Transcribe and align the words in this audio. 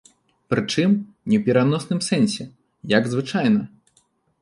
Прычым, 0.53 0.95
не 1.33 1.39
у 1.43 1.45
пераносным 1.51 1.99
сэнсе, 2.09 2.49
як 2.97 3.03
звычайна. 3.15 3.61